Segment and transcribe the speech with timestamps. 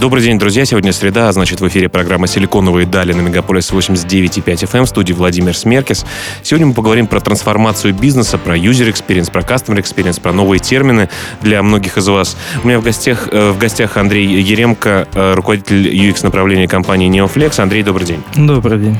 [0.00, 0.64] Добрый день, друзья.
[0.64, 4.88] Сегодня среда, а значит, в эфире программа «Силиконовые дали» на Мегаполис 89,5 FM эм в
[4.88, 6.04] студии Владимир Смеркис.
[6.42, 11.08] Сегодня мы поговорим про трансформацию бизнеса, про user experience, про customer experience, про новые термины
[11.42, 12.36] для многих из вас.
[12.64, 17.60] У меня в гостях, э, в гостях Андрей Еремко, э, руководитель UX направления компании Neoflex.
[17.60, 18.22] Андрей, добрый день.
[18.34, 18.98] Добрый день.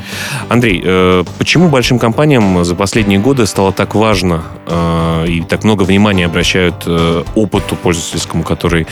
[0.48, 4.44] Андрей, э, почему большим компаниям за последние годы стало так важно
[5.26, 6.88] и так много внимания обращают
[7.34, 8.86] опыту пользовательскому, который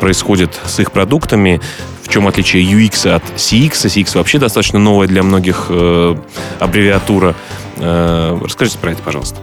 [0.00, 1.58] происходит с их продуктом, продуктами.
[2.02, 3.70] В чем отличие UX от CX?
[3.70, 6.16] CX вообще достаточно новая для многих э,
[6.60, 7.34] аббревиатура.
[7.76, 9.40] Э, расскажите про это, пожалуйста.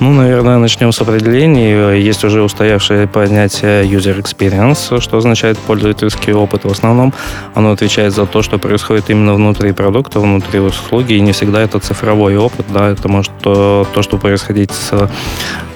[0.00, 2.00] Ну, наверное, начнем с определений.
[2.00, 6.64] Есть уже устоявшее понятие user experience, что означает пользовательский опыт.
[6.64, 7.12] В основном
[7.54, 11.78] оно отвечает за то, что происходит именно внутри продукта, внутри услуги, и не всегда это
[11.78, 15.10] цифровой опыт, да, это может то, то что происходить с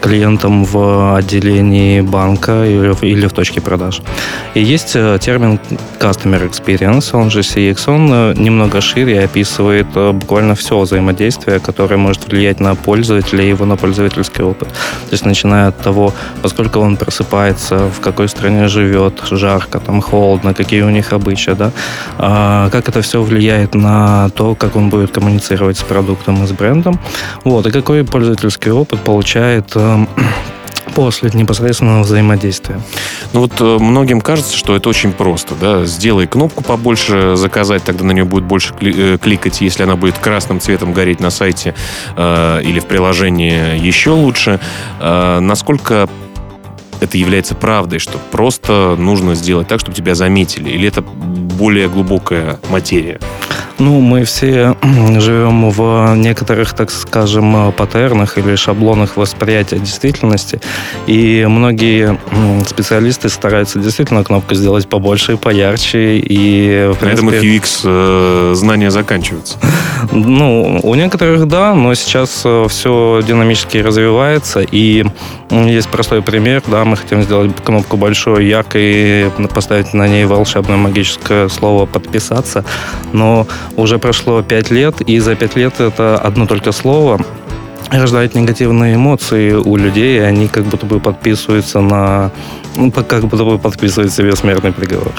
[0.01, 4.03] клиентом в отделении банка или или в точке продаж.
[4.55, 5.59] И есть э, термин
[5.98, 11.97] Customer Experience, он же CX, он э, немного шире описывает э, буквально все взаимодействие, которое
[11.97, 14.69] может влиять на пользователя и его на пользовательский опыт.
[14.69, 20.55] То есть начиная от того, поскольку он просыпается, в какой стране живет, жарко, там холодно,
[20.55, 21.70] какие у них обычаи, да,
[22.19, 26.53] а, как это все влияет на то, как он будет коммуницировать с продуктом и с
[26.53, 26.98] брендом,
[27.45, 29.77] вот, и какой пользовательский опыт получает
[30.95, 32.81] после непосредственного взаимодействия.
[33.33, 38.05] Ну вот э, многим кажется, что это очень просто, да, сделай кнопку побольше заказать, тогда
[38.05, 41.75] на нее будет больше э, кликать, если она будет красным цветом гореть на сайте
[42.17, 44.61] э, или в приложении еще лучше.
[45.01, 46.09] Э, насколько
[47.01, 50.70] это является правдой, что просто нужно сделать так, чтобы тебя заметили?
[50.70, 53.20] Или это более глубокая материя?
[53.79, 54.77] Ну, мы все
[55.19, 60.61] живем в некоторых, так скажем, паттернах или шаблонах восприятия действительности,
[61.07, 62.19] и многие
[62.67, 66.92] специалисты стараются действительно кнопку сделать побольше и поярче, и...
[66.98, 69.59] Принципе, На этом их UX э, знания заканчиваются.
[70.12, 75.05] Ну, у некоторых да, но сейчас э, все динамически развивается, и
[75.50, 81.48] есть простой пример, да, мы хотим сделать кнопку большой, яркой, поставить на ней волшебное магическое
[81.48, 82.64] слово «подписаться»,
[83.12, 83.46] но
[83.77, 87.20] уже прошло пять лет, и за пять лет это одно только слово
[87.91, 92.30] рождает негативные эмоции у людей, и они как будто бы подписываются на
[92.77, 95.13] ну, как будто бы подписывают себе смертный приговор.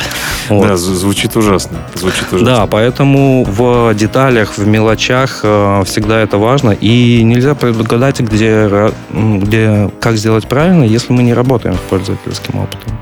[0.49, 0.67] Вот.
[0.67, 1.79] Да, звучит ужасно.
[1.95, 2.45] Звучит ужасно.
[2.45, 6.71] Да, поэтому в деталях, в мелочах э, всегда это важно.
[6.71, 12.97] И нельзя предугадать, где, где, как сделать правильно, если мы не работаем с пользовательским опытом.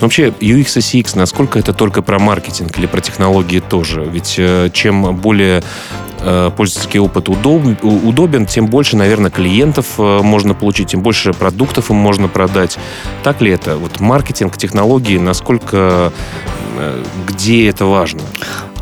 [0.00, 4.02] Но вообще, UX и CX, насколько это только про маркетинг или про технологии тоже?
[4.02, 5.62] Ведь э, чем более
[6.56, 12.28] пользовательский опыт удобен, тем больше, наверное, клиентов э, можно получить, тем больше продуктов им можно
[12.28, 12.78] продать.
[13.22, 13.76] Так ли это?
[13.76, 16.12] Вот маркетинг, технологии, насколько,
[17.26, 18.20] где это важно?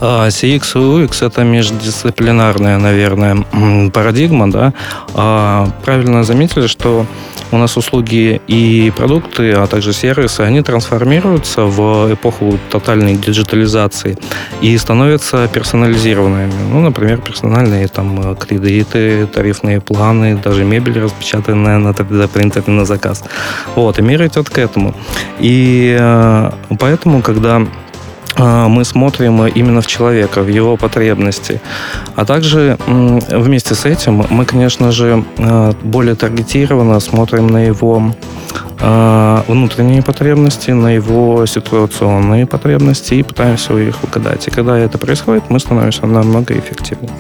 [0.01, 3.45] А, CX и UX это междисциплинарная, наверное,
[3.93, 4.73] парадигма, да.
[5.15, 7.07] А, правильно заметили, что
[7.53, 14.19] у нас услуги и продукты, а также сервисы, они трансформируются в эпоху тотальной диджитализации
[14.61, 16.53] и становятся персонализированными.
[16.73, 23.25] Ну, например, персональные там кредиты, тарифные планы, даже мебель распечатанная на 3D-принтере на заказ.
[23.75, 24.95] Вот, и мир идет к этому.
[25.41, 27.67] И э, поэтому, когда
[28.39, 31.61] мы смотрим именно в человека, в его потребности.
[32.15, 38.15] А также вместе с этим мы, конечно же, а, более таргетированно смотрим на его
[38.70, 44.49] а, внутренние потребности, на его ситуационные потребности и пытаемся их угадать.
[44.49, 47.11] И когда это происходит, мы становимся намного эффективнее.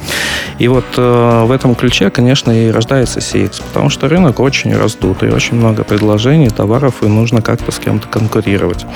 [0.58, 5.32] И вот э, в этом ключе, конечно, и рождается CX, потому что рынок очень раздутый,
[5.32, 8.86] очень много предложений, товаров, и нужно как-то с кем-то конкурировать.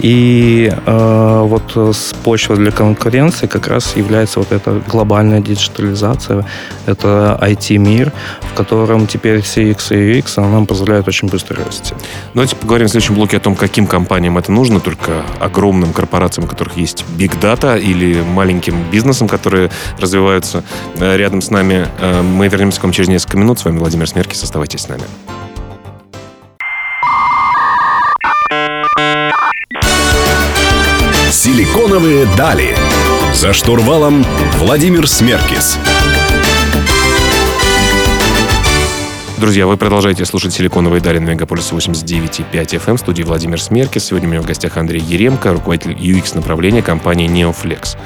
[0.00, 6.44] И э, вот с почвы для конкуренции как раз является вот эта глобальная диджитализация,
[6.86, 11.94] это IT-мир, в котором теперь CX и UX нам позволяют очень быстро расти.
[12.34, 16.48] Давайте поговорим в следующем блоке о том, каким компаниям это нужно, только огромным корпорациям, у
[16.48, 20.64] которых есть big data, или маленьким бизнесам, которые развиваются
[20.96, 21.88] э, рядом с нами.
[22.00, 23.58] Э, мы вернемся к вам через несколько минут.
[23.58, 24.42] С вами Владимир Смеркис.
[24.42, 25.04] Оставайтесь с нами.
[31.30, 32.76] Силиконовые дали.
[33.34, 34.24] За штурвалом
[34.58, 35.78] Владимир Смеркис.
[39.44, 44.06] Друзья, вы продолжаете слушать «Силиконовые дали» на Мегаполисе 89.5 FM в студии Владимир Смеркис.
[44.06, 47.98] Сегодня у меня в гостях Андрей Еремко, руководитель UX направления компании Neoflex.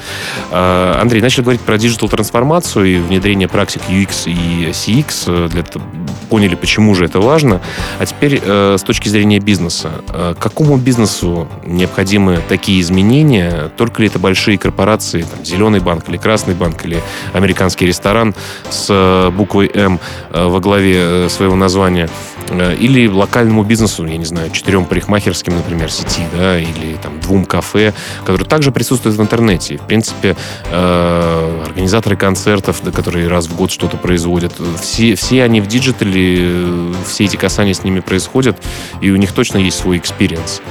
[0.51, 5.51] А, Андрей, начали говорить про диджитал-трансформацию и внедрение практик UX и CX.
[5.51, 5.85] Для этого
[6.29, 7.61] поняли, почему же это важно.
[8.01, 9.93] А теперь э, с точки зрения бизнеса.
[10.09, 13.71] Э, какому бизнесу необходимы такие изменения?
[13.77, 17.01] Только ли это большие корпорации, там, Зеленый банк или Красный банк или
[17.33, 18.35] американский ресторан
[18.71, 20.01] с э, буквой М
[20.31, 22.09] во главе своего названия?
[22.51, 27.93] Или локальному бизнесу, я не знаю, четырем парикмахерским, например, сети, да, или там двум кафе,
[28.25, 29.77] которые также присутствуют в интернете.
[29.77, 30.35] В принципе,
[30.71, 36.35] организаторы концертов, да, которые раз в год что-то производят, все, все они в digital е
[36.35, 38.57] или все эти касания с ними происходят,
[39.03, 40.63] и у них точно есть свой experience.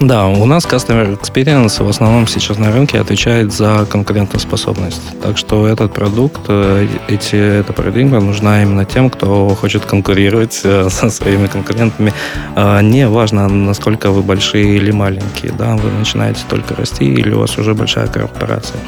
[0.00, 5.02] Да, у нас Customer Experience в основном сейчас на рынке отвечает за конкурентоспособность.
[5.20, 10.88] Так что этот продукт, э, эти, эта парадигма нужна именно тем, кто хочет конкурировать э,
[10.90, 12.12] со своими конкурентами.
[12.54, 15.50] А, не важно, насколько вы большие или маленькие.
[15.58, 18.80] Да, вы начинаете только расти или у вас уже большая корпорация.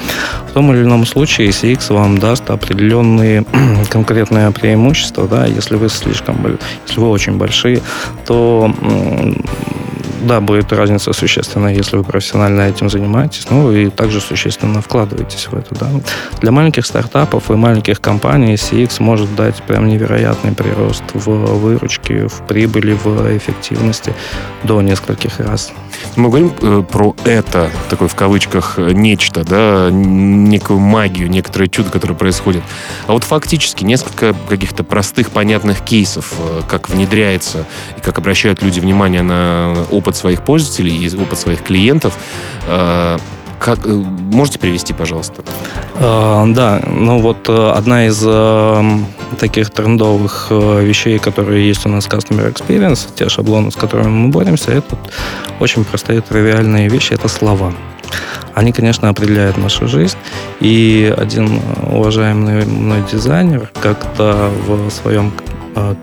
[0.48, 3.44] В том или ином случае CX вам даст определенные
[3.90, 5.26] конкретные преимущества.
[5.26, 6.36] Да, если вы слишком,
[6.86, 7.80] если вы очень большие,
[8.26, 8.72] то
[10.20, 15.54] да, будет разница существенная, если вы профессионально этим занимаетесь, ну и также существенно вкладываетесь в
[15.54, 15.74] это.
[15.74, 15.88] Да.
[16.40, 22.46] Для маленьких стартапов и маленьких компаний CX может дать прям невероятный прирост в выручке, в
[22.46, 24.14] прибыли, в эффективности
[24.62, 25.72] до нескольких раз.
[26.16, 32.14] Мы говорим э, про это, такой в кавычках, нечто, да, некую магию, некоторое чудо, которое
[32.14, 32.62] происходит.
[33.06, 37.66] А вот фактически несколько каких-то простых, понятных кейсов, э, как внедряется
[37.96, 42.16] и как обращают люди внимание на опыт своих пользователей и опыт своих клиентов.
[42.66, 43.18] Э,
[43.58, 45.42] как, можете привести, пожалуйста?
[45.98, 48.24] да, ну вот одна из
[49.38, 54.08] таких трендовых э, вещей, которые есть у нас в Customer Experience, те шаблоны, с которыми
[54.08, 54.96] мы боремся, это
[55.60, 57.72] очень простые тривиальные вещи, это слова.
[58.54, 60.16] Они, конечно, определяют нашу жизнь.
[60.60, 65.32] И один уважаемый мной дизайнер как-то в своем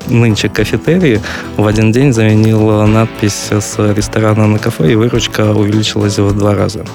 [0.08, 1.22] нынче кафетерии
[1.58, 6.86] в один день заменил надпись с ресторана на кафе, и выручка увеличилась в два раза.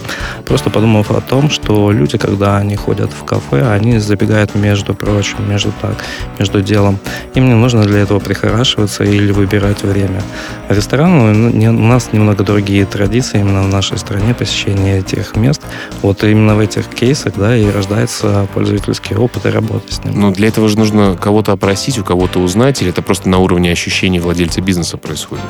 [0.47, 5.49] Просто подумав о том, что люди, когда они ходят в кафе, они забегают между прочим,
[5.49, 5.97] между так,
[6.39, 6.99] между делом.
[7.35, 10.23] Им не нужно для этого прихорашиваться или выбирать время.
[10.69, 11.13] Ресторан,
[11.55, 15.63] у нас немного другие традиции именно в нашей стране посещения этих мест.
[16.03, 20.21] Вот именно в этих кейсах, да, и рождается пользовательский опыт и работа с ним.
[20.21, 23.73] Но для этого же нужно кого-то опросить, у кого-то узнать, или это просто на уровне
[23.73, 25.44] ощущений владельца бизнеса происходит?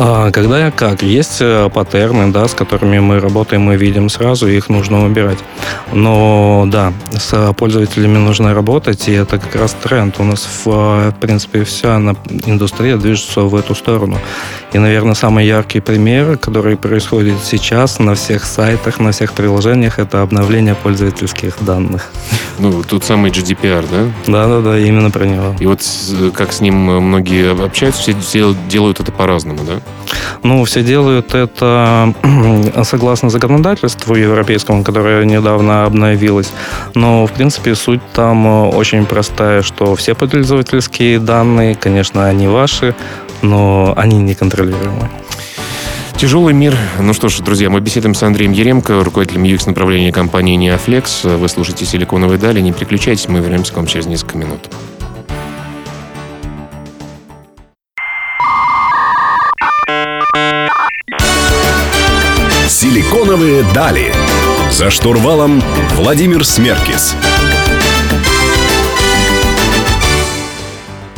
[0.00, 1.02] А, когда как?
[1.02, 5.38] Есть э, паттерны, да, с которыми мы работаем, мы видим сразу, их нужно убирать.
[5.92, 10.14] Но да, с пользователями нужно работать, и это как раз тренд.
[10.20, 11.96] У нас, в, в принципе, вся
[12.46, 14.18] индустрия движется в эту сторону.
[14.72, 20.22] И, наверное, самый яркий пример, который происходит сейчас на всех сайтах, на всех приложениях, это
[20.22, 22.12] обновление пользовательских данных.
[22.58, 24.32] Ну, тут самый GDPR, да?
[24.32, 25.56] Да-да-да, именно про него.
[25.58, 25.80] И вот
[26.34, 29.80] как с ним многие общаются, все делают это по-разному, да?
[30.42, 32.14] Ну, все делают это
[32.84, 36.52] согласно законодательству европейскому, которое недавно обновилось.
[36.94, 42.94] Но, в принципе, суть там очень простая, что все пользовательские данные, конечно, они ваши,
[43.42, 45.08] но они неконтролируемы.
[46.16, 46.76] Тяжелый мир.
[46.98, 51.36] Ну что ж, друзья, мы беседуем с Андреем Еремко, руководителем UX направления компании Neoflex.
[51.36, 52.60] Вы слушаете «Силиконовые дали».
[52.60, 54.68] Не переключайтесь, мы вернемся к вам через несколько минут.
[62.88, 64.14] «Силиконовые дали».
[64.70, 65.62] За штурвалом
[65.96, 67.14] Владимир Смеркис.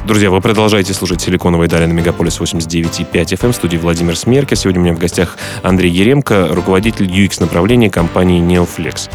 [0.04, 4.56] Друзья, вы продолжаете слушать «Силиконовые дали» на Мегаполис 89.5 FM студии Владимир Смерка.
[4.56, 9.08] Сегодня у меня в гостях Андрей Еремко, руководитель UX направления компании Neoflex.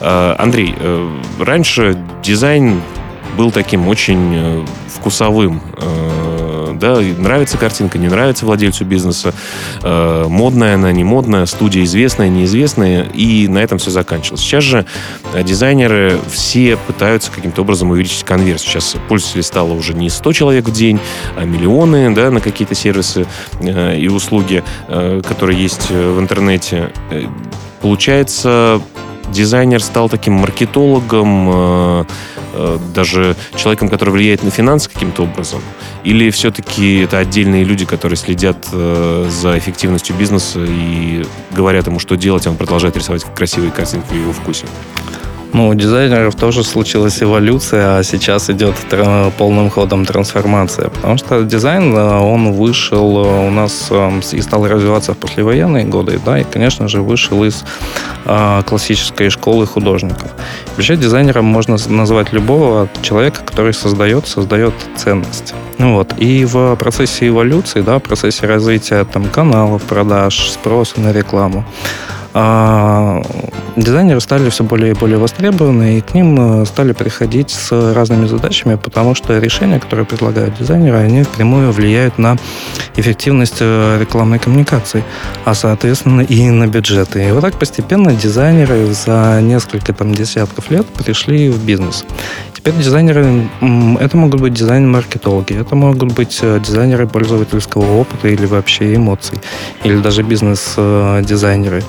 [0.00, 2.82] Э, Андрей, э, раньше дизайн
[3.36, 5.62] был таким очень э, вкусовым
[6.74, 9.34] да, нравится картинка, не нравится владельцу бизнеса,
[9.82, 14.40] э, модная она, не модная, студия известная, неизвестная, и на этом все заканчивалось.
[14.40, 14.86] Сейчас же
[15.34, 18.70] э, дизайнеры все пытаются каким-то образом увеличить конверсию.
[18.70, 20.98] Сейчас пользователей стало уже не 100 человек в день,
[21.36, 23.26] а миллионы, да, на какие-то сервисы
[23.60, 26.92] э, и услуги, э, которые есть в интернете.
[27.10, 27.24] Э,
[27.80, 28.80] получается,
[29.30, 32.04] дизайнер стал таким маркетологом, э,
[32.52, 35.60] э, даже человеком, который влияет на финансы каким-то образом?
[36.04, 42.16] Или все-таки это отдельные люди, которые следят э, за эффективностью бизнеса и говорят ему, что
[42.16, 44.66] делать, а он продолжает рисовать красивые картинки в его вкусе?
[45.52, 48.76] Ну, у дизайнеров тоже случилась эволюция, а сейчас идет
[49.36, 50.90] полным ходом трансформация.
[50.90, 55.84] Потому что дизайн, э, он вышел э, у нас э, и стал развиваться в послевоенные
[55.84, 57.64] годы, да, и, конечно же, вышел из
[58.66, 60.30] классической школы художников.
[60.76, 65.54] Вообще дизайнером можно назвать любого человека, который создает, создает ценность.
[65.78, 66.12] Ну вот.
[66.18, 71.64] И в процессе эволюции, да, в процессе развития там, каналов, продаж, спроса на рекламу,
[72.32, 73.22] а,
[73.76, 78.26] дизайнеры стали все более и более востребованы, и к ним э, стали приходить с разными
[78.26, 82.36] задачами, потому что решения, которые предлагают дизайнеры, они впрямую влияют на
[82.96, 85.04] эффективность э, рекламной коммуникации,
[85.44, 87.28] а соответственно и на бюджеты.
[87.28, 92.04] И вот так постепенно дизайнеры за несколько там, десятков лет пришли в бизнес.
[92.54, 93.48] Теперь дизайнеры,
[94.00, 99.38] это могут быть дизайн-маркетологи, это могут быть э, дизайнеры пользовательского опыта или вообще эмоций,
[99.82, 101.82] или даже бизнес-дизайнеры.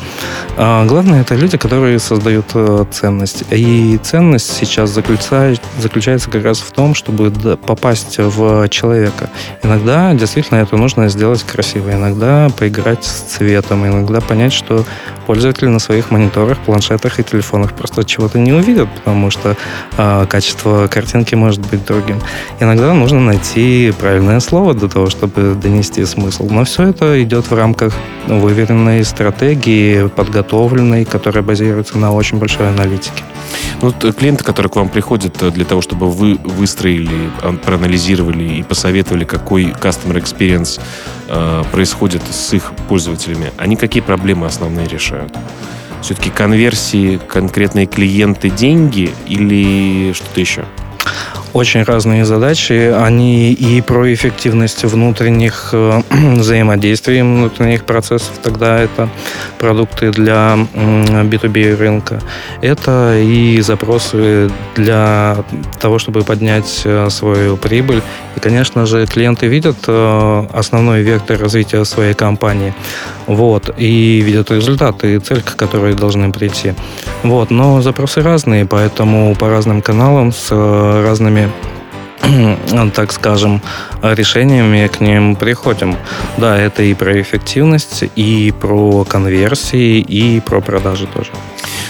[0.58, 3.44] А главное, это люди, которые создают э, ценность.
[3.52, 9.30] И ценность сейчас заключается, как раз в том, чтобы попасть в человека.
[9.64, 14.86] Иногда действительно это нужно сделать красиво, иногда поиграть с цветом, иногда понять, что
[15.26, 19.56] пользователи на своих мониторах, планшетах и телефонах просто чего-то не увидят, потому что
[19.98, 22.20] э, качество картинки может быть другим.
[22.60, 26.48] Иногда нужно найти правильное слово для того, чтобы донести смысл.
[26.50, 27.94] Но все это идет в рамках
[28.28, 33.24] выверенной стратегии, подготовленной, которая базируется на очень большой аналитике.
[33.82, 37.32] Ну, клиенты, которые к вам приходят э, для того, чтобы вы выстроили,
[37.66, 40.80] проанализировали и посоветовали, какой customer experience
[41.28, 45.36] э, происходит с их пользователями, они какие проблемы основные решают?
[46.04, 50.66] Все-таки конверсии, конкретные клиенты, деньги или что-то еще?
[51.54, 52.94] Очень разные задачи.
[52.98, 59.10] Они и про эффективность внутренних э, взаимодействий, внутренних процессов, тогда это
[59.60, 62.22] продукты для B2B рынка.
[62.62, 65.44] Это и запросы для
[65.80, 68.02] того, чтобы поднять э, свою прибыль.
[68.36, 72.74] И, конечно же, клиенты видят э, основной вектор развития своей компании.
[73.28, 76.74] Вот, и видят результаты и цель, к которой должны прийти.
[77.24, 81.41] Вот, но запросы разные, поэтому по разным каналам с разными
[82.94, 83.62] так скажем,
[84.02, 85.96] решениями к ним приходим.
[86.38, 91.32] Да, это и про эффективность, и про конверсии, и про продажи тоже.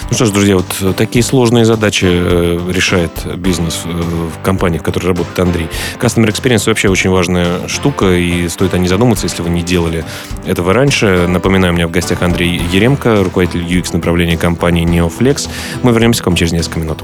[0.10, 4.84] Ну что ж, друзья, вот такие сложные задачи э, решает бизнес э, в компаниях, в
[4.84, 5.68] которых работает Андрей.
[6.02, 10.04] Customer Experience вообще очень важная штука, и стоит о ней задуматься, если вы не делали
[10.46, 11.28] этого раньше.
[11.30, 15.48] Напоминаю, у меня в гостях Андрей Еремко, руководитель UX направления компании NeoFlex.
[15.82, 17.04] Мы вернемся к вам через несколько минут.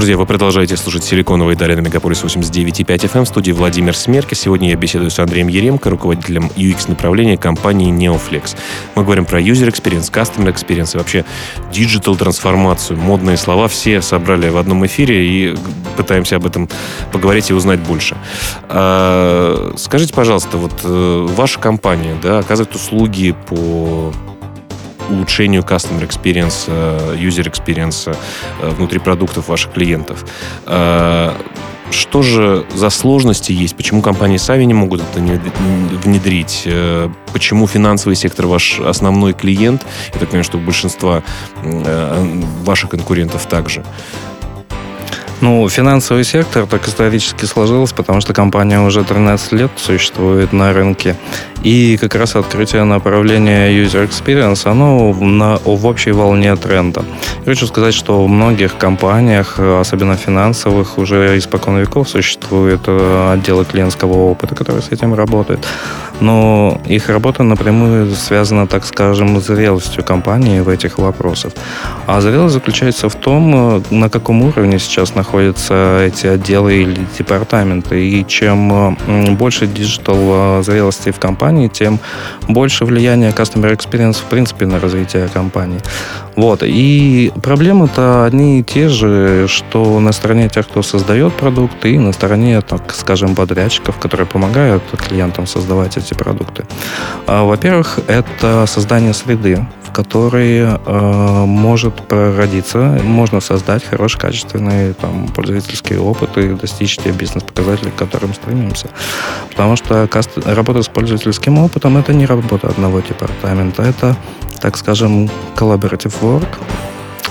[0.00, 3.24] Друзья, вы продолжаете слушать «Силиконовые дали» на Мегаполис 89.5 FM.
[3.24, 4.32] В студии Владимир Смерки.
[4.32, 8.56] Сегодня я беседую с Андреем Еремко, руководителем UX-направления компании Neoflex.
[8.94, 11.26] Мы говорим про user experience, customer experience и вообще
[11.70, 12.98] digital трансформацию.
[12.98, 15.54] Модные слова все собрали в одном эфире и
[15.98, 16.70] пытаемся об этом
[17.12, 18.16] поговорить и узнать больше.
[18.70, 24.14] А, скажите, пожалуйста, вот э, ваша компания да, оказывает услуги по
[25.10, 28.16] улучшению customer experience, э, user experience
[28.60, 30.24] э, внутри продуктов ваших клиентов.
[30.66, 31.32] Э,
[31.90, 33.76] что же за сложности есть?
[33.76, 36.68] Почему компании сами не могут это внедрить?
[37.32, 39.84] Почему финансовый сектор ваш основной клиент?
[40.14, 41.24] Я так понимаю, что у большинства
[42.64, 43.84] ваших конкурентов также.
[45.40, 51.16] Ну, финансовый сектор так исторически сложилось, потому что компания уже 13 лет существует на рынке.
[51.62, 57.04] И как раз открытие направления User Experience, оно на, в общей волне тренда.
[57.44, 63.64] Я хочу сказать, что в многих компаниях, особенно финансовых, уже испокон веков существуют э, отделы
[63.64, 65.66] клиентского опыта, которые с этим работают.
[66.20, 71.52] Но их работа напрямую связана, так скажем, с зрелостью компании в этих вопросах.
[72.06, 78.04] А зрелость заключается в том, э, на каком уровне сейчас находятся эти отделы или департаменты.
[78.04, 82.00] И чем э, больше digital зрелости в компании, тем
[82.48, 85.80] больше влияния Customer Experience в принципе на развитие компании.
[86.40, 86.62] Вот.
[86.62, 92.12] И проблемы-то одни и те же, что на стороне тех, кто создает продукты, и на
[92.12, 96.64] стороне, так скажем, подрядчиков, которые помогают клиентам создавать эти продукты.
[97.26, 105.28] А, во-первых, это создание среды, в которой э, может прородиться, можно создать хороший, качественный там,
[105.28, 108.88] пользовательский опыт и достичь те бизнес-показателей, к которым стремимся.
[109.50, 110.08] Потому что
[110.46, 114.16] работа с пользовательским опытом это не работа одного департамента, это,
[114.60, 116.48] так скажем, collaborative work,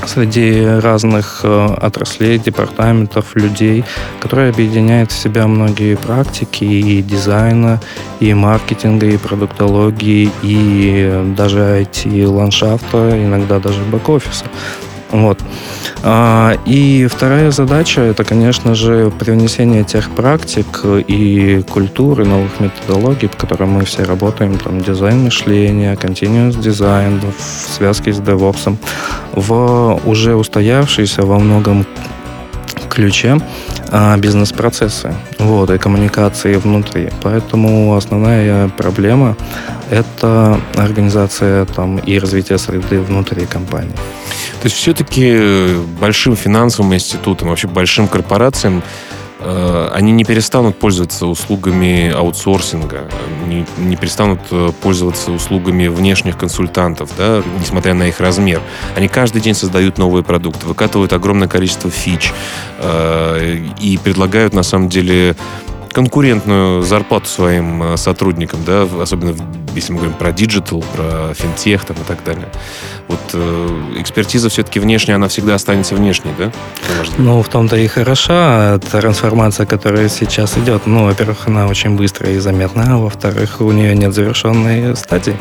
[0.06, 3.84] среди разных э, отраслей, департаментов, людей,
[4.20, 7.80] который объединяет в себя многие практики и дизайна,
[8.20, 14.46] и маркетинга, и продуктологии, и даже IT-ландшафта, иногда даже бэк-офиса.
[15.12, 15.40] Вот.
[16.04, 23.38] А, и вторая задача это, конечно же, привнесение тех практик и культуры, новых методологий, по
[23.38, 28.78] которым мы все работаем, там дизайн мышления, continuous дизайн в связке с DevOps,
[29.34, 31.86] в уже устоявшийся во многом
[32.90, 33.40] ключе
[34.18, 37.10] бизнес-процессы вот, и коммуникации внутри.
[37.22, 39.36] Поэтому основная проблема–
[39.92, 43.96] это организация там, и развитие среды внутри компании.
[44.62, 48.84] То есть все-таки большим финансовым институтам, вообще большим корпорациям
[49.42, 53.10] они не перестанут пользоваться услугами аутсорсинга,
[53.48, 58.62] не, не перестанут э, пользоваться услугами внешних консультантов, да, несмотря на их размер.
[58.96, 62.34] Они каждый день создают новые продукты, выкатывают огромное количество фич
[62.80, 65.36] э, и предлагают, на самом деле,
[65.92, 69.36] конкурентную зарплату своим э, сотрудникам, да, особенно
[69.80, 72.48] если мы говорим про digital, про финтех там, и так далее.
[73.08, 76.52] Вот э, экспертиза все-таки внешняя, она всегда останется внешней, да?
[77.18, 80.86] Ну, в том-то и хороша трансформация, которая сейчас идет.
[80.86, 85.36] Ну, во-первых, она очень быстрая и заметная, а во-вторых, у нее нет завершенной стадии.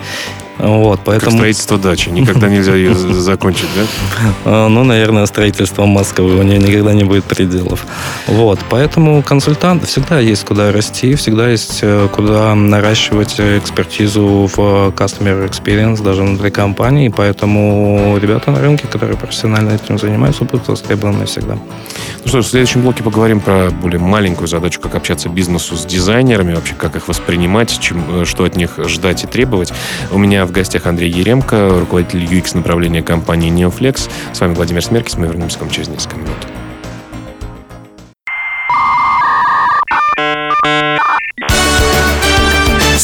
[0.59, 1.31] Вот, поэтому...
[1.31, 2.09] Как строительство дачи.
[2.09, 4.33] Никогда нельзя ее закончить, да?
[4.45, 6.37] А, ну, наверное, строительство Москвы.
[6.37, 7.87] У нее никогда не будет пределов.
[8.27, 14.59] Вот, поэтому консультант всегда есть куда расти, всегда есть э, куда наращивать экспертизу в
[14.91, 17.09] customer experience даже внутри компании.
[17.09, 21.55] Поэтому ребята на рынке, которые профессионально этим занимаются, будут востребованы всегда.
[21.55, 25.85] Ну что ж, в следующем блоке поговорим про более маленькую задачу, как общаться бизнесу с
[25.85, 29.73] дизайнерами, вообще как их воспринимать, чем, э, что от них ждать и требовать.
[30.11, 34.09] У меня в гостях Андрей Еремко, руководитель UX направления компании Neoflex.
[34.33, 35.17] С вами Владимир Смеркис.
[35.17, 36.58] Мы вернемся к вам через несколько минут.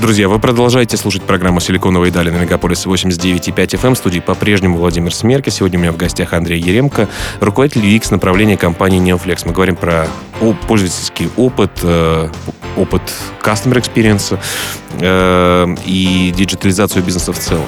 [0.00, 3.94] Друзья, вы продолжаете слушать программу «Силиконовые дали» на Мегаполис 89,5 FM.
[3.94, 5.48] В студии по-прежнему Владимир Смерки.
[5.48, 7.08] Сегодня у меня в гостях Андрей Еремко,
[7.40, 9.42] руководитель UX направления компании Neoflex.
[9.46, 10.06] Мы говорим про
[10.68, 12.28] пользовательский опыт, э,
[12.76, 13.00] опыт
[13.42, 14.38] customer experience
[15.00, 17.64] э, и диджитализацию бизнеса в целом.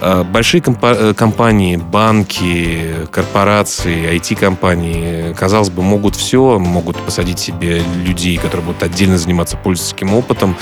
[0.00, 8.38] Э, большие компа- компании, банки, корпорации, IT-компании, казалось бы, могут все, могут посадить себе людей,
[8.38, 10.56] которые будут отдельно заниматься пользовательским опытом,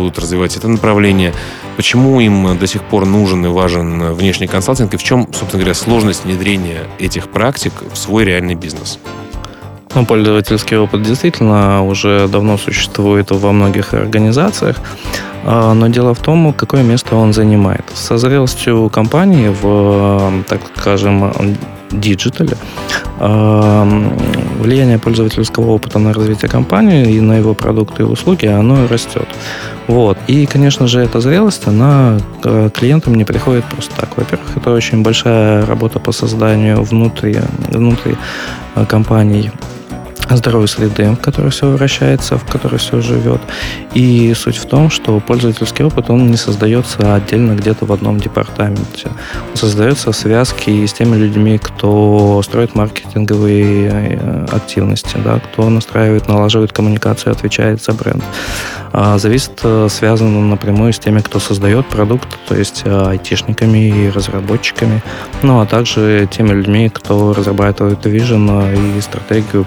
[0.00, 1.32] будут развивать это направление.
[1.76, 5.74] Почему им до сих пор нужен и важен внешний консалтинг, и в чем, собственно говоря,
[5.74, 8.98] сложность внедрения этих практик в свой реальный бизнес?
[9.94, 14.76] Ну, пользовательский опыт действительно уже давно существует во многих организациях,
[15.44, 17.84] а, но дело в том, какое место он занимает.
[17.94, 21.32] Со зрелостью компании в, так скажем,
[21.90, 22.56] digital е
[23.18, 23.84] а,
[24.60, 29.28] влияние пользовательского опыта на развитие компании и на его продукты и услуги, оно растет.
[29.86, 30.18] Вот.
[30.28, 34.16] И, конечно же, эта зрелость, она к клиентам не приходит просто так.
[34.16, 38.16] Во-первых, это очень большая работа по созданию внутри, внутри
[38.74, 39.50] а, компаний
[40.36, 43.40] здоровой среды, в которой все вращается, в которой все живет.
[43.94, 49.08] И суть в том, что пользовательский опыт, он не создается отдельно где-то в одном департаменте.
[49.50, 56.28] Он создается в связке с теми людьми, кто строит маркетинговые э, активности, да, кто настраивает,
[56.28, 58.22] налаживает коммуникацию, отвечает за бренд.
[58.92, 64.10] А зависит, э, связано напрямую с теми, кто создает продукт, то есть э, айтишниками и
[64.10, 65.02] разработчиками,
[65.42, 69.66] ну а также теми людьми, кто разрабатывает вижен и стратегию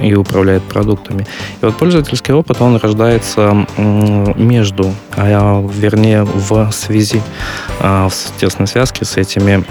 [0.00, 1.26] и управляет продуктами.
[1.60, 7.22] И вот пользовательский опыт, он рождается между, а вернее в связи,
[7.80, 9.64] а, в тесной связке с этими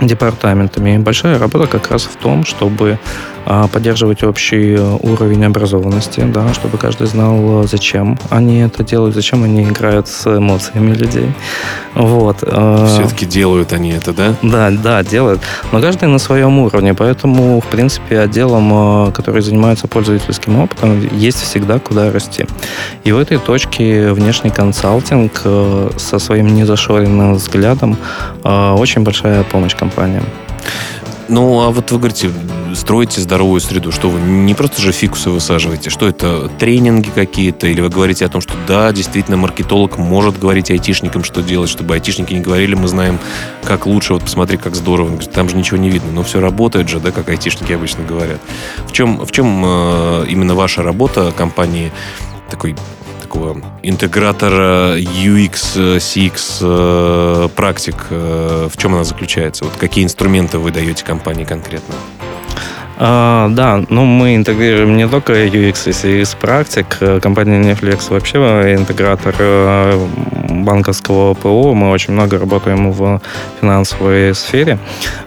[0.00, 0.96] департаментами.
[0.96, 2.98] И большая работа как раз в том, чтобы
[3.72, 10.08] поддерживать общий уровень образованности, да, чтобы каждый знал, зачем они это делают, зачем они играют
[10.08, 11.32] с эмоциями людей.
[11.94, 12.38] Вот.
[12.42, 14.34] А, Все-таки делают они это, да?
[14.42, 15.40] Да, да, делают.
[15.72, 21.42] Но каждый на своем уровне, поэтому, в принципе, отделом, а, который занимается пользовательским опытом, есть
[21.42, 22.46] всегда куда расти.
[23.04, 25.42] И в этой точке внешний консалтинг
[25.96, 27.96] со своим незашоренным взглядом
[28.42, 30.24] очень большая помощь компаниям.
[31.28, 32.30] Ну, а вот вы говорите,
[32.74, 33.92] строите здоровую среду.
[33.92, 35.90] Что вы не просто же фикусы высаживаете?
[35.90, 37.66] Что это, тренинги какие-то?
[37.66, 41.94] Или вы говорите о том, что да, действительно, маркетолог может говорить айтишникам, что делать, чтобы
[41.94, 43.18] айтишники не говорили, мы знаем,
[43.62, 45.16] как лучше, вот посмотри, как здорово.
[45.18, 48.40] Там же ничего не видно, но все работает же, да, как айтишники обычно говорят.
[48.86, 51.90] В чем, в чем э, именно ваша работа компании
[52.50, 52.76] такой
[53.34, 57.96] такого интегратора UX, CX практик?
[58.10, 59.64] В чем она заключается?
[59.64, 61.94] Вот какие инструменты вы даете компании конкретно?
[62.96, 66.86] А, да, ну мы интегрируем не только UX и CX практик.
[67.20, 68.38] Компания Netflix вообще
[68.76, 70.06] интегратор э,
[70.54, 71.74] банковского ПО.
[71.74, 73.20] Мы очень много работаем в
[73.60, 74.78] финансовой сфере.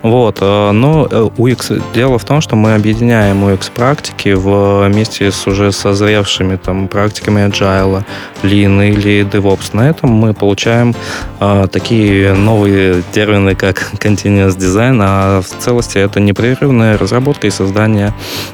[0.02, 0.38] Вот.
[0.42, 5.72] Э, но э, UX, дело в том, что мы объединяем UX практики вместе с уже
[5.72, 8.04] созревшими там практиками Agile,
[8.44, 9.70] Lean или DevOps.
[9.74, 10.96] На этом мы получаем
[11.40, 18.14] а, такие новые термины, как Continuous Design, а в целости это непрерывная разработка и создания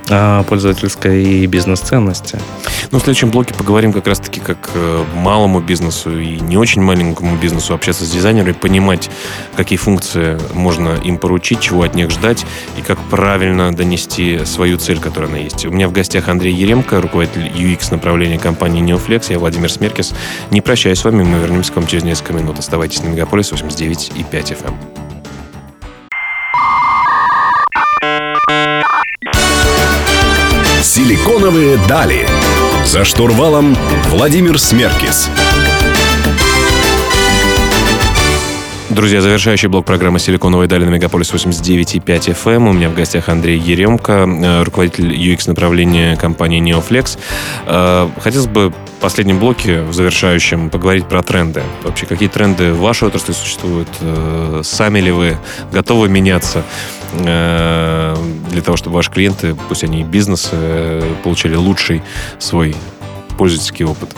[0.10, 2.40] э, пользовательской и бизнес-ценности.
[2.92, 7.36] Ну, в следующем блоке поговорим как раз-таки как э, малому бизнесу и не очень маленькому
[7.36, 9.10] бизнесу общаться с дизайнерами, понимать,
[9.56, 12.46] какие функции можно им поручить, чего от них ждать
[12.78, 15.66] и как правильно донести свою цель, которая она есть.
[15.66, 19.32] У меня в гостях Андрей Еремко, руководитель UX направления компании Neoflex.
[19.32, 20.14] Я Владимир Смеркис.
[20.52, 22.60] Не прощаюсь с вами, мы вернемся к вам через несколько минут.
[22.60, 24.74] Оставайтесь на Мегаполис 89 и 5 FM.
[30.82, 32.28] Силиконовые дали.
[32.86, 33.76] За штурвалом
[34.10, 35.30] Владимир Смеркис.
[38.94, 42.70] Друзья, завершающий блок программы «Силиконовые дали» на Мегаполис 89.5 FM.
[42.70, 47.18] У меня в гостях Андрей Еремко, э, руководитель UX направления компании Neoflex.
[47.66, 51.64] Э, хотелось бы в последнем блоке, в завершающем, поговорить про тренды.
[51.82, 53.90] Вообще, какие тренды в вашей отрасли существуют?
[54.02, 55.38] Э, сами ли вы
[55.72, 56.64] готовы меняться
[57.14, 62.02] для того, чтобы ваши клиенты, пусть они и бизнесы, получили лучший
[62.40, 62.76] свой
[63.38, 64.10] пользовательский опыт?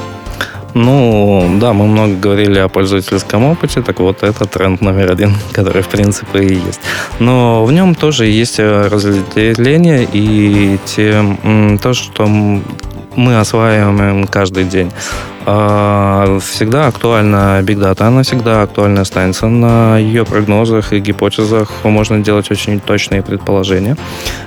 [0.76, 5.82] Ну, да, мы много говорили о пользовательском опыте, так вот это тренд номер один, который,
[5.82, 6.82] в принципе, и есть.
[7.20, 11.24] Но в нем тоже есть э, разделение и те,
[11.82, 14.92] то, что мы осваиваем каждый день.
[15.48, 19.48] А, всегда актуальна Big Data, она всегда актуальна останется.
[19.48, 23.96] На ее прогнозах и гипотезах можно делать очень точные предположения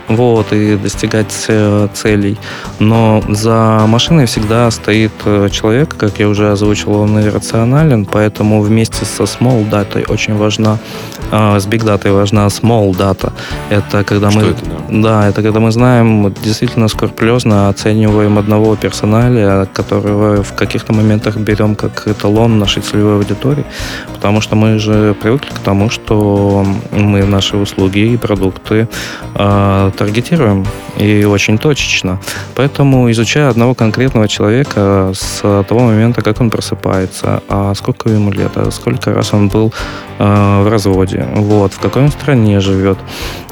[0.09, 2.39] вот, и достигать целей.
[2.79, 9.05] Но за машиной всегда стоит э, человек, как я уже озвучил, он иррационален, поэтому вместе
[9.05, 10.79] со small data очень важна,
[11.31, 13.33] а, с big data важна small data.
[13.71, 14.47] Это когда Что мы...
[14.47, 14.79] Это, да?
[14.89, 21.37] да, это когда мы знаем, действительно скрупулезно оцениваем одного персонала, которого в каких-то каких-то моментах
[21.37, 23.65] берем как эталон нашей целевой аудитории,
[24.15, 28.89] потому что мы же привыкли к тому, что мы наши услуги и продукты
[29.35, 30.67] э, таргетируем
[31.01, 32.19] и очень точечно.
[32.55, 38.53] Поэтому изучая одного конкретного человека с того момента, как он просыпается, а сколько ему лет,
[38.57, 39.73] а сколько раз он был
[40.19, 42.99] э, в разводе, вот, в какой он стране живет,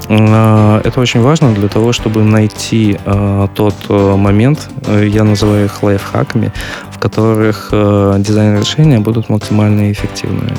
[0.08, 5.82] это очень важно для того, чтобы найти э, тот э, момент, э, я называю их
[5.82, 6.52] лайфхаками,
[6.90, 10.56] в которых э, дизайн решения будут максимально эффективными.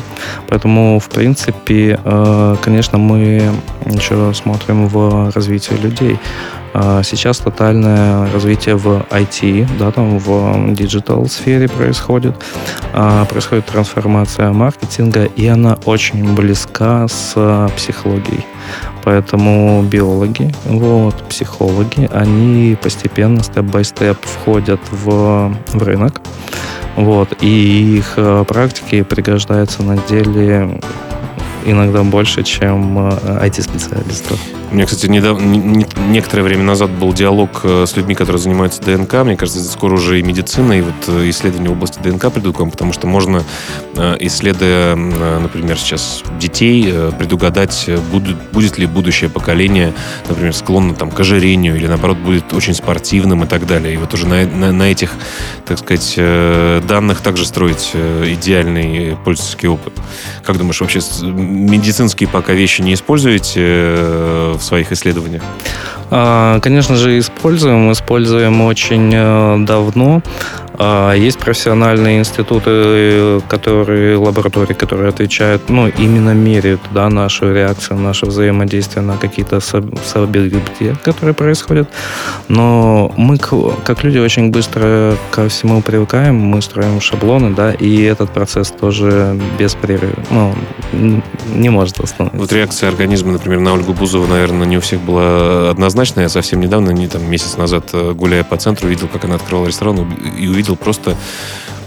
[0.50, 3.42] Поэтому, в принципе, э, конечно, мы
[3.86, 6.20] еще смотрим в развитие людей.
[6.74, 12.36] Э, сейчас тотальное развитие в IT, да, там в digital сфере происходит.
[12.94, 18.46] Э, происходит трансформация маркетинга, и она очень близка с психологией.
[19.04, 26.22] Поэтому биологи, вот, психологи, они постепенно, step-by-step входят в, в рынок.
[26.98, 30.82] Вот, и их э, практики пригождаются на деле
[31.72, 34.40] иногда больше, чем IT-специалистов.
[34.40, 38.42] Э, у меня, кстати, недавно, не, некоторое время назад был диалог э, с людьми, которые
[38.42, 39.14] занимаются ДНК.
[39.24, 42.60] Мне кажется, скоро уже и медицина, и вот э, исследования в области ДНК придут к
[42.60, 43.44] вам, потому что можно,
[44.20, 49.94] исследуя, например, сейчас детей, предугадать, будет, будет ли будущее поколение,
[50.28, 53.94] например, склонно там, к ожирению, или наоборот будет очень спортивным и так далее.
[53.94, 55.12] И вот уже на, на, на этих,
[55.66, 56.16] так сказать,
[56.88, 59.94] данных также строить идеальный пользовательский опыт.
[60.44, 61.00] Как думаешь, вообще
[61.58, 63.96] медицинские пока вещи не используете
[64.58, 65.44] в своих исследованиях?
[66.10, 67.92] А, конечно же, используем.
[67.92, 70.22] Используем очень э, давно.
[70.80, 78.28] А, есть профессиональные институты, которые, лаборатории, которые отвечают, ну, именно меряют, да, нашу реакцию, наше
[78.28, 81.90] взаимодействие на какие-то события, которые происходят.
[82.48, 88.30] Но мы, как люди, очень быстро ко всему привыкаем, мы строим шаблоны, да, и этот
[88.32, 90.54] процесс тоже без перерыва, ну,
[91.54, 92.40] не может остановиться.
[92.40, 96.26] Вот реакция организма, например, на Ольгу Бузову, наверное, не у всех была однозначная.
[96.26, 99.68] Я совсем недавно, не там месяц назад, э, гуляя по центру, видел, как она открывала
[99.68, 101.16] ресторан и увидел увидел просто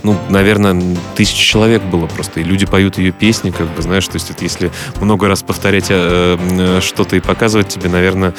[0.03, 4.15] ну, наверное, тысяча человек было просто, и люди поют ее песни, как бы, знаешь, то
[4.15, 8.33] есть это если много раз повторять э, э, что-то и показывать тебе, наверное,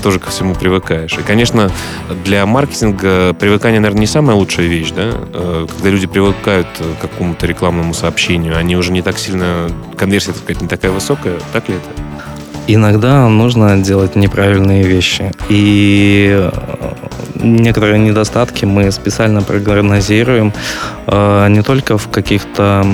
[0.00, 1.18] тоже ко всему привыкаешь.
[1.18, 1.72] И, конечно,
[2.24, 7.46] для маркетинга привыкание, наверное, не самая лучшая вещь, да, э, когда люди привыкают к какому-то
[7.48, 11.74] рекламному сообщению, они уже не так сильно, конверсия, так сказать, не такая высокая, так ли
[11.74, 12.02] это?
[12.68, 15.32] Иногда нужно делать неправильные вещи.
[15.48, 16.91] И э,
[17.42, 20.52] некоторые недостатки мы специально прогнозируем
[21.06, 22.84] э, не только в каких-то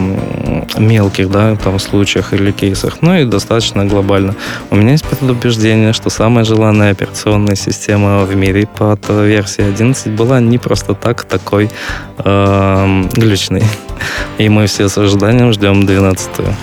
[0.77, 4.35] мелких да, там, случаях или кейсах, но и достаточно глобально.
[4.71, 10.41] У меня есть предубеждение, что самая желанная операционная система в мире под версией 11 была
[10.41, 11.71] не просто так такой
[12.19, 13.63] э, глючной.
[14.39, 16.55] И мы все с ожиданием ждем 12-ю.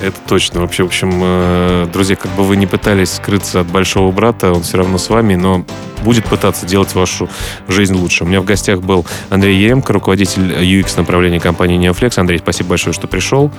[0.00, 0.60] Это точно.
[0.60, 4.62] Вообще, в общем, э, друзья, как бы вы не пытались скрыться от большого брата, он
[4.62, 5.64] все равно с вами, но
[6.02, 7.28] будет пытаться делать вашу
[7.68, 8.24] жизнь лучше.
[8.24, 12.18] У меня в гостях был Андрей Еремко, руководитель UX направления компании Neoflex.
[12.18, 13.50] Андрей, спасибо большое, что пришел.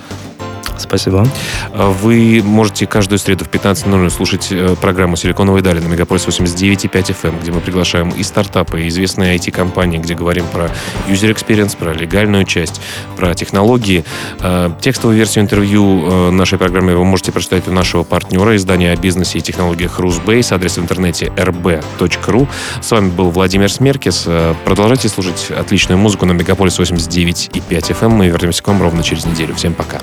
[0.78, 1.26] Спасибо.
[1.72, 6.90] А вы можете каждую среду в 15.00 слушать э, программу «Силиконовые дали» на Мегаполис 89.5
[6.90, 10.70] FM, эм, где мы приглашаем и стартапы, и известные IT-компании, где говорим про
[11.08, 12.80] user experience, про легальную часть,
[13.16, 14.04] про технологии.
[14.40, 18.96] А, текстовую версию интервью э, нашей программы вы можете прочитать у нашего партнера издания о
[18.96, 22.48] бизнесе и технологиях Rusbase, адрес в интернете rb.ru.
[22.80, 24.24] С вами был Владимир Смеркис.
[24.26, 28.04] Э, продолжайте слушать отличную музыку на Мегаполис 89.5 FM.
[28.04, 28.12] Эм.
[28.12, 29.54] Мы вернемся к вам ровно через неделю.
[29.54, 30.00] Всем пока.